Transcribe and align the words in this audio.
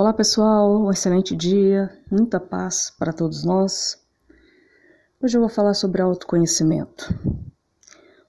Olá 0.00 0.12
pessoal, 0.12 0.80
um 0.80 0.92
excelente 0.92 1.34
dia, 1.34 1.90
muita 2.08 2.38
paz 2.38 2.88
para 2.96 3.12
todos 3.12 3.42
nós. 3.42 4.00
Hoje 5.20 5.36
eu 5.36 5.40
vou 5.40 5.50
falar 5.50 5.74
sobre 5.74 6.00
autoconhecimento. 6.00 7.12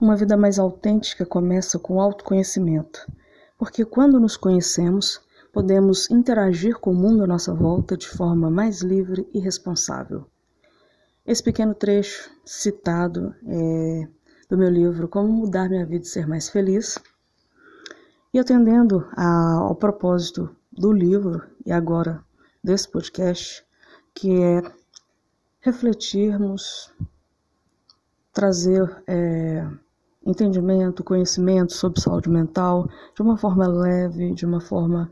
Uma 0.01 0.15
vida 0.15 0.35
mais 0.35 0.57
autêntica 0.57 1.27
começa 1.27 1.77
com 1.77 2.01
autoconhecimento, 2.01 3.05
porque 3.55 3.85
quando 3.85 4.19
nos 4.19 4.35
conhecemos, 4.35 5.21
podemos 5.53 6.09
interagir 6.09 6.79
com 6.79 6.89
o 6.89 6.95
mundo 6.95 7.23
à 7.23 7.27
nossa 7.27 7.53
volta 7.53 7.95
de 7.95 8.09
forma 8.09 8.49
mais 8.49 8.81
livre 8.81 9.29
e 9.31 9.39
responsável. 9.39 10.25
Esse 11.23 11.43
pequeno 11.43 11.75
trecho 11.75 12.31
citado 12.43 13.35
é 13.45 14.07
do 14.49 14.57
meu 14.57 14.71
livro 14.71 15.07
Como 15.07 15.31
Mudar 15.31 15.69
Minha 15.69 15.85
Vida 15.85 16.03
e 16.03 16.07
Ser 16.07 16.27
Mais 16.27 16.49
Feliz. 16.49 16.97
E 18.33 18.39
atendendo 18.39 19.07
ao 19.15 19.75
propósito 19.75 20.49
do 20.79 20.93
livro 20.93 21.43
e 21.65 21.73
agora 21.73 22.23
desse 22.63 22.89
podcast, 22.89 23.65
que 24.15 24.31
é 24.41 24.61
refletirmos, 25.59 26.89
trazer 28.31 29.03
é, 29.05 29.67
entendimento, 30.25 31.03
conhecimento 31.03 31.73
sobre 31.73 31.99
saúde 31.99 32.29
mental 32.29 32.87
de 33.13 33.21
uma 33.21 33.35
forma 33.37 33.67
leve, 33.67 34.33
de 34.33 34.45
uma 34.45 34.61
forma, 34.61 35.11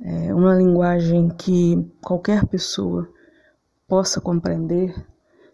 é, 0.00 0.34
uma 0.34 0.56
linguagem 0.56 1.28
que 1.28 1.88
qualquer 2.02 2.44
pessoa 2.46 3.08
possa 3.86 4.20
compreender, 4.20 4.92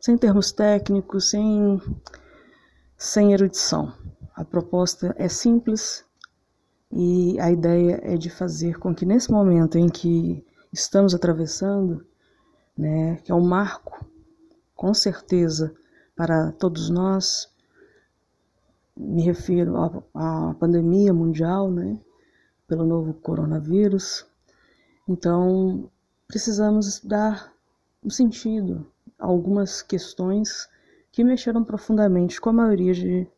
sem 0.00 0.16
termos 0.16 0.50
técnicos, 0.50 1.28
sem, 1.28 1.78
sem 2.96 3.34
erudição. 3.34 3.92
A 4.34 4.42
proposta 4.46 5.14
é 5.18 5.28
simples 5.28 6.05
e 6.92 7.38
a 7.40 7.50
ideia 7.50 8.00
é 8.02 8.16
de 8.16 8.30
fazer 8.30 8.78
com 8.78 8.94
que 8.94 9.04
nesse 9.04 9.30
momento 9.30 9.76
em 9.76 9.88
que 9.88 10.44
estamos 10.72 11.14
atravessando, 11.14 12.06
né, 12.76 13.16
que 13.16 13.32
é 13.32 13.34
um 13.34 13.44
marco, 13.44 14.04
com 14.74 14.92
certeza, 14.92 15.74
para 16.14 16.52
todos 16.52 16.88
nós, 16.90 17.50
me 18.96 19.22
refiro 19.22 19.76
à, 20.14 20.54
pandemia 20.58 21.12
mundial, 21.12 21.70
né, 21.70 21.98
pelo 22.66 22.84
novo 22.84 23.14
coronavírus. 23.14 24.26
Então, 25.08 25.90
precisamos 26.26 27.00
dar 27.00 27.52
um 28.02 28.10
sentido 28.10 28.86
a 29.18 29.26
algumas 29.26 29.82
questões 29.82 30.68
que 31.12 31.24
mexeram 31.24 31.64
profundamente 31.64 32.40
com 32.40 32.50
a 32.50 32.52
maioria 32.52 32.92
de 32.92 33.28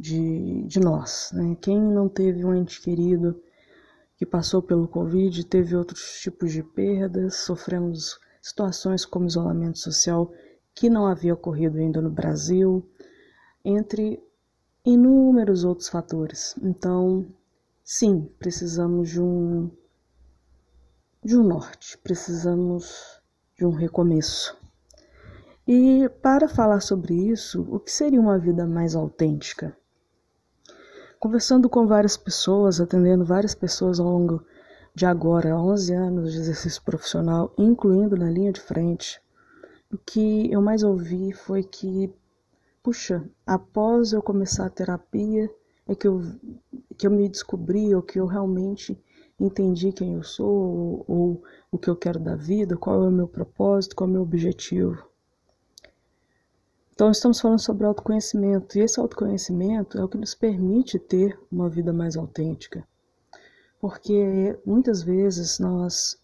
de, 0.00 0.62
de 0.62 0.80
nós. 0.80 1.30
Né? 1.32 1.56
Quem 1.60 1.78
não 1.80 2.08
teve 2.08 2.44
um 2.44 2.54
ente 2.54 2.80
querido 2.80 3.40
que 4.16 4.24
passou 4.24 4.62
pelo 4.62 4.88
Covid, 4.88 5.44
teve 5.44 5.76
outros 5.76 6.20
tipos 6.20 6.52
de 6.52 6.62
perdas, 6.62 7.36
sofremos 7.36 8.18
situações 8.40 9.04
como 9.04 9.26
isolamento 9.26 9.78
social 9.78 10.32
que 10.74 10.88
não 10.88 11.06
havia 11.06 11.34
ocorrido 11.34 11.78
ainda 11.78 12.00
no 12.00 12.10
Brasil, 12.10 12.88
entre 13.64 14.22
inúmeros 14.84 15.64
outros 15.64 15.88
fatores. 15.88 16.54
Então, 16.62 17.26
sim, 17.84 18.30
precisamos 18.38 19.10
de 19.10 19.20
um 19.20 19.70
de 21.22 21.36
um 21.36 21.42
norte, 21.42 21.98
precisamos 21.98 23.20
de 23.54 23.66
um 23.66 23.72
recomeço. 23.72 24.56
E 25.68 26.08
para 26.22 26.48
falar 26.48 26.80
sobre 26.80 27.14
isso, 27.14 27.62
o 27.70 27.78
que 27.78 27.92
seria 27.92 28.20
uma 28.20 28.38
vida 28.38 28.66
mais 28.66 28.94
autêntica? 28.94 29.76
Conversando 31.20 31.68
com 31.68 31.86
várias 31.86 32.16
pessoas, 32.16 32.80
atendendo 32.80 33.26
várias 33.26 33.54
pessoas 33.54 34.00
ao 34.00 34.06
longo 34.06 34.42
de 34.94 35.04
agora 35.04 35.54
11 35.54 35.92
anos 35.92 36.32
de 36.32 36.38
exercício 36.38 36.82
profissional, 36.82 37.52
incluindo 37.58 38.16
na 38.16 38.30
linha 38.30 38.50
de 38.50 38.58
frente, 38.58 39.20
o 39.92 39.98
que 39.98 40.50
eu 40.50 40.62
mais 40.62 40.82
ouvi 40.82 41.30
foi 41.34 41.62
que, 41.62 42.10
puxa, 42.82 43.22
após 43.46 44.14
eu 44.14 44.22
começar 44.22 44.64
a 44.64 44.70
terapia, 44.70 45.54
é 45.86 45.94
que 45.94 46.08
eu, 46.08 46.22
que 46.96 47.06
eu 47.06 47.10
me 47.10 47.28
descobri, 47.28 47.94
ou 47.94 48.00
que 48.00 48.18
eu 48.18 48.24
realmente 48.24 48.98
entendi 49.38 49.92
quem 49.92 50.14
eu 50.14 50.22
sou, 50.22 50.48
ou, 50.48 51.04
ou 51.06 51.42
o 51.70 51.76
que 51.76 51.90
eu 51.90 51.96
quero 51.96 52.18
da 52.18 52.34
vida, 52.34 52.78
qual 52.78 53.04
é 53.04 53.08
o 53.08 53.12
meu 53.12 53.28
propósito, 53.28 53.94
qual 53.94 54.08
é 54.08 54.10
o 54.10 54.14
meu 54.14 54.22
objetivo. 54.22 55.09
Então, 57.00 57.10
estamos 57.10 57.40
falando 57.40 57.60
sobre 57.60 57.86
autoconhecimento, 57.86 58.76
e 58.76 58.82
esse 58.82 59.00
autoconhecimento 59.00 59.96
é 59.96 60.04
o 60.04 60.08
que 60.08 60.18
nos 60.18 60.34
permite 60.34 60.98
ter 60.98 61.40
uma 61.50 61.66
vida 61.66 61.94
mais 61.94 62.14
autêntica. 62.14 62.86
Porque 63.80 64.54
muitas 64.66 65.02
vezes 65.02 65.58
nós 65.58 66.20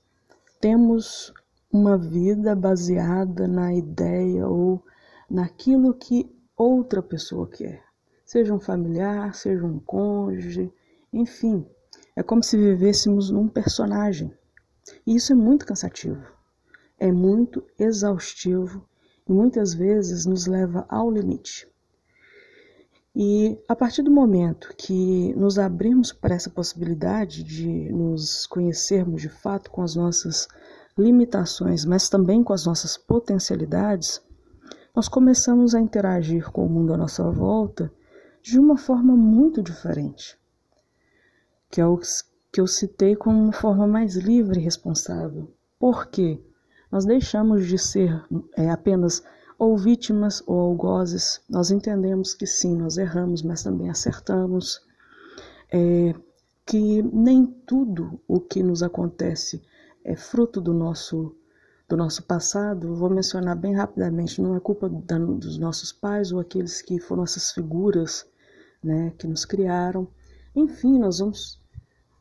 temos 0.60 1.32
uma 1.72 1.96
vida 1.96 2.54
baseada 2.54 3.48
na 3.48 3.72
ideia 3.72 4.46
ou 4.46 4.84
naquilo 5.30 5.94
que 5.94 6.30
outra 6.54 7.02
pessoa 7.02 7.48
quer, 7.48 7.82
seja 8.22 8.52
um 8.52 8.60
familiar, 8.60 9.34
seja 9.34 9.64
um 9.64 9.78
cônjuge, 9.78 10.70
enfim, 11.10 11.66
é 12.14 12.22
como 12.22 12.42
se 12.42 12.54
vivêssemos 12.54 13.30
num 13.30 13.48
personagem. 13.48 14.30
E 15.06 15.16
isso 15.16 15.32
é 15.32 15.34
muito 15.34 15.64
cansativo, 15.64 16.22
é 16.98 17.10
muito 17.10 17.64
exaustivo 17.78 18.86
muitas 19.28 19.74
vezes 19.74 20.26
nos 20.26 20.46
leva 20.46 20.86
ao 20.88 21.10
limite. 21.10 21.68
E 23.14 23.58
a 23.66 23.74
partir 23.74 24.02
do 24.02 24.10
momento 24.10 24.74
que 24.76 25.34
nos 25.34 25.58
abrimos 25.58 26.12
para 26.12 26.34
essa 26.34 26.50
possibilidade 26.50 27.42
de 27.42 27.90
nos 27.90 28.46
conhecermos 28.46 29.22
de 29.22 29.30
fato 29.30 29.70
com 29.70 29.80
as 29.80 29.96
nossas 29.96 30.46
limitações, 30.98 31.84
mas 31.84 32.10
também 32.10 32.44
com 32.44 32.52
as 32.52 32.66
nossas 32.66 32.98
potencialidades, 32.98 34.20
nós 34.94 35.08
começamos 35.08 35.74
a 35.74 35.80
interagir 35.80 36.50
com 36.50 36.66
o 36.66 36.68
mundo 36.68 36.92
à 36.92 36.96
nossa 36.96 37.30
volta 37.30 37.90
de 38.42 38.58
uma 38.58 38.76
forma 38.76 39.16
muito 39.16 39.62
diferente, 39.62 40.38
que 41.70 41.80
é 41.80 41.86
o 41.86 41.98
que 42.52 42.60
eu 42.60 42.66
citei 42.66 43.16
como 43.16 43.38
uma 43.38 43.52
forma 43.52 43.86
mais 43.86 44.14
livre 44.14 44.60
e 44.60 44.62
responsável. 44.62 45.50
Por 45.78 46.06
quê? 46.06 46.40
Nós 46.96 47.04
deixamos 47.04 47.66
de 47.66 47.76
ser 47.76 48.24
é, 48.56 48.70
apenas 48.70 49.22
ou 49.58 49.76
vítimas 49.76 50.42
ou 50.46 50.58
algozes. 50.58 51.42
Nós 51.46 51.70
entendemos 51.70 52.32
que 52.32 52.46
sim, 52.46 52.74
nós 52.74 52.96
erramos, 52.96 53.42
mas 53.42 53.62
também 53.62 53.90
acertamos. 53.90 54.80
É, 55.70 56.14
que 56.64 57.02
nem 57.02 57.44
tudo 57.66 58.18
o 58.26 58.40
que 58.40 58.62
nos 58.62 58.82
acontece 58.82 59.62
é 60.02 60.16
fruto 60.16 60.58
do 60.58 60.72
nosso 60.72 61.36
do 61.86 61.98
nosso 61.98 62.22
passado, 62.22 62.96
vou 62.96 63.10
mencionar 63.10 63.56
bem 63.56 63.74
rapidamente, 63.74 64.40
não 64.40 64.56
é 64.56 64.60
culpa 64.60 64.88
da, 64.88 65.18
dos 65.18 65.58
nossos 65.58 65.92
pais 65.92 66.32
ou 66.32 66.40
aqueles 66.40 66.80
que 66.80 66.98
foram 66.98 67.24
essas 67.24 67.50
figuras 67.50 68.26
né, 68.82 69.12
que 69.18 69.26
nos 69.26 69.44
criaram. 69.44 70.08
Enfim, 70.54 70.98
nós 70.98 71.18
vamos 71.18 71.60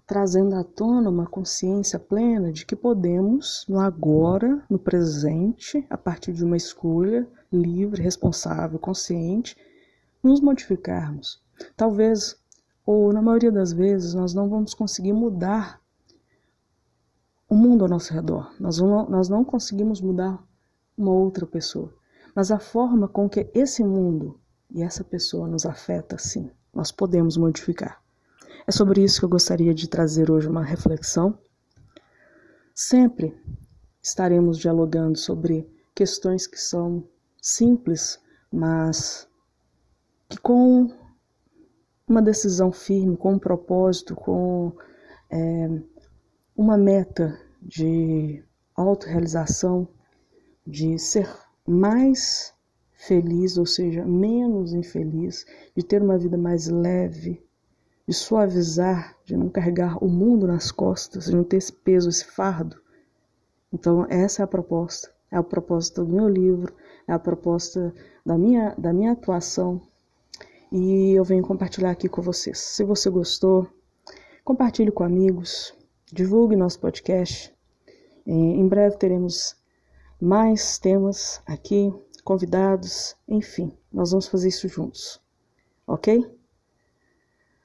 trazendo 0.05 0.55
à 0.55 0.63
tona 0.63 1.09
uma 1.09 1.25
consciência 1.25 1.97
plena 1.97 2.51
de 2.51 2.65
que 2.65 2.75
podemos, 2.75 3.65
no 3.67 3.79
agora, 3.79 4.63
no 4.69 4.77
presente, 4.77 5.85
a 5.89 5.97
partir 5.97 6.31
de 6.31 6.43
uma 6.43 6.57
escolha 6.57 7.27
livre, 7.51 8.01
responsável, 8.01 8.77
consciente, 8.77 9.57
nos 10.21 10.39
modificarmos. 10.41 11.41
Talvez, 11.75 12.35
ou 12.85 13.11
na 13.11 13.21
maioria 13.21 13.51
das 13.51 13.73
vezes, 13.73 14.13
nós 14.13 14.33
não 14.33 14.49
vamos 14.49 14.73
conseguir 14.73 15.13
mudar 15.13 15.81
o 17.49 17.55
mundo 17.55 17.83
ao 17.83 17.89
nosso 17.89 18.13
redor. 18.13 18.53
Nós, 18.59 18.77
não, 18.77 19.09
nós 19.09 19.29
não 19.29 19.43
conseguimos 19.43 20.01
mudar 20.01 20.43
uma 20.97 21.11
outra 21.11 21.45
pessoa. 21.45 21.93
Mas 22.35 22.51
a 22.51 22.59
forma 22.59 23.07
com 23.07 23.29
que 23.29 23.49
esse 23.53 23.83
mundo 23.83 24.39
e 24.69 24.83
essa 24.83 25.03
pessoa 25.03 25.47
nos 25.47 25.65
afeta, 25.65 26.17
sim, 26.17 26.51
nós 26.73 26.91
podemos 26.91 27.37
modificar. 27.37 28.04
É 28.67 28.71
sobre 28.71 29.03
isso 29.03 29.19
que 29.19 29.25
eu 29.25 29.29
gostaria 29.29 29.75
de 29.75 29.87
trazer 29.87 30.31
hoje 30.31 30.47
uma 30.47 30.63
reflexão. 30.63 31.37
Sempre 32.73 33.37
estaremos 34.01 34.57
dialogando 34.57 35.19
sobre 35.19 35.69
questões 35.93 36.47
que 36.47 36.59
são 36.59 37.07
simples, 37.39 38.19
mas 38.51 39.27
que 40.27 40.39
com 40.39 40.91
uma 42.07 42.23
decisão 42.23 42.71
firme, 42.71 43.15
com 43.15 43.33
um 43.33 43.39
propósito, 43.39 44.15
com 44.15 44.75
é, 45.29 45.69
uma 46.57 46.75
meta 46.75 47.39
de 47.61 48.43
autorrealização, 48.75 49.87
de 50.65 50.97
ser 50.97 51.29
mais 51.67 52.51
feliz, 52.93 53.59
ou 53.59 53.65
seja, 53.67 54.03
menos 54.03 54.73
infeliz, 54.73 55.45
de 55.75 55.83
ter 55.83 56.01
uma 56.01 56.17
vida 56.17 56.35
mais 56.35 56.67
leve, 56.67 57.45
de 58.07 58.13
suavizar, 58.13 59.17
de 59.25 59.35
não 59.35 59.49
carregar 59.49 60.03
o 60.03 60.07
mundo 60.07 60.45
nas 60.45 60.71
costas, 60.71 61.25
de 61.25 61.35
não 61.35 61.43
ter 61.43 61.57
esse 61.57 61.73
peso, 61.73 62.09
esse 62.09 62.25
fardo. 62.25 62.79
Então, 63.73 64.05
essa 64.09 64.41
é 64.41 64.45
a 64.45 64.47
proposta. 64.47 65.13
É 65.31 65.37
a 65.37 65.43
proposta 65.43 66.03
do 66.03 66.13
meu 66.13 66.29
livro, 66.29 66.73
é 67.07 67.11
a 67.11 67.19
proposta 67.19 67.93
da 68.25 68.37
minha, 68.37 68.75
da 68.77 68.93
minha 68.93 69.11
atuação. 69.11 69.81
E 70.71 71.11
eu 71.11 71.23
venho 71.23 71.43
compartilhar 71.43 71.91
aqui 71.91 72.07
com 72.07 72.21
vocês. 72.21 72.59
Se 72.59 72.83
você 72.83 73.09
gostou, 73.09 73.67
compartilhe 74.43 74.91
com 74.91 75.03
amigos, 75.03 75.73
divulgue 76.11 76.55
nosso 76.55 76.79
podcast. 76.79 77.53
Em 78.25 78.67
breve 78.67 78.97
teremos 78.97 79.55
mais 80.21 80.77
temas 80.79 81.41
aqui, 81.45 81.93
convidados, 82.23 83.15
enfim, 83.27 83.71
nós 83.91 84.11
vamos 84.11 84.27
fazer 84.27 84.47
isso 84.47 84.67
juntos, 84.67 85.21
ok? 85.85 86.25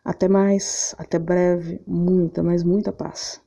Até 0.04 0.28
mais, 0.28 0.94
até 0.98 1.18
breve, 1.18 1.82
muita, 1.86 2.42
mas 2.42 2.62
muita 2.62 2.92
paz. 2.92 3.40